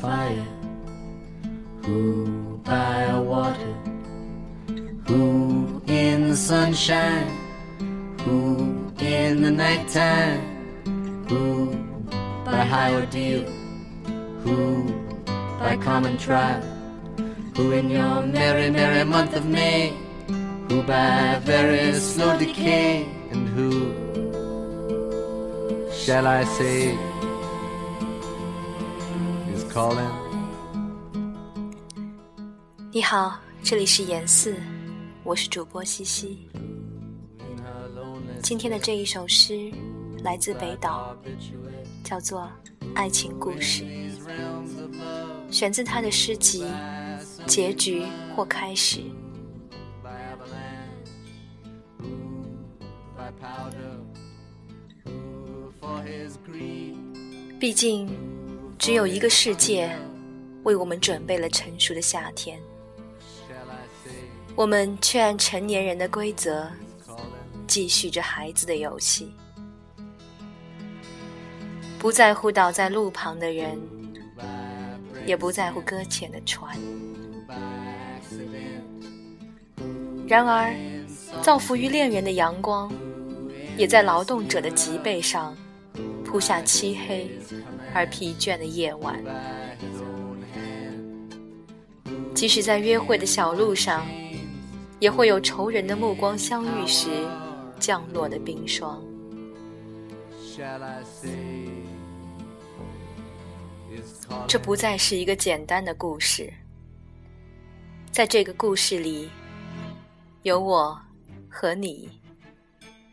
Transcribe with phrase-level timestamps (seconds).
[0.00, 0.46] fire?
[1.84, 3.74] Who by water?
[5.06, 7.30] Who in the sunshine?
[8.22, 10.40] Who in the nighttime?
[11.28, 11.74] Who
[12.44, 13.44] by high ordeal?
[14.44, 14.58] Who
[15.58, 16.62] by common trial?
[17.56, 19.92] Who in your merry, merry month of May?
[20.68, 23.08] Who by very slow decay?
[23.30, 23.72] And who
[25.92, 26.96] shall I say
[32.90, 34.56] 你好，这里是严四，
[35.22, 36.48] 我是主播西西。
[38.42, 39.70] 今天的这一首诗
[40.24, 41.16] 来自北岛，
[42.02, 42.40] 叫做
[42.92, 43.84] 《爱情故事》，
[45.48, 46.64] 选自他的诗集
[47.46, 48.98] 《结局或开始》。
[57.60, 58.08] 毕竟，
[58.78, 59.90] 只有一个世界
[60.62, 62.58] 为我们准备了成熟的夏天，
[64.54, 66.70] 我们却按成年人的规则
[67.66, 69.32] 继续着孩子的游戏，
[71.98, 73.78] 不在乎倒在路旁的人，
[75.26, 76.76] 也不在乎搁浅的船。
[80.26, 80.72] 然而，
[81.42, 82.92] 造福于恋人的阳光，
[83.76, 85.56] 也在劳动者的脊背上。
[86.28, 87.30] 铺下漆黑
[87.94, 89.18] 而疲倦的夜晚，
[92.34, 94.06] 即使在约会的小路上，
[95.00, 97.08] 也会有仇人的目光相遇时
[97.80, 99.02] 降落的冰霜。
[104.46, 106.52] 这不再是一个简单的故事，
[108.12, 109.30] 在这个故事里，
[110.42, 111.00] 有我
[111.48, 112.10] 和你，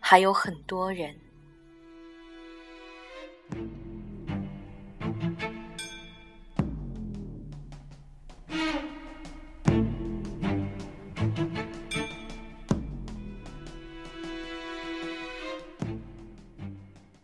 [0.00, 1.14] 还有很多人。